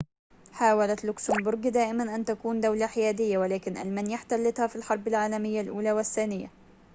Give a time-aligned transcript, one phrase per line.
[0.51, 6.49] حاولت لوكسمبورغ دائمًا أن تكون دولة حيادية ولكن ألمانيا احتلتها في الحرب العالمية الأولى والثانية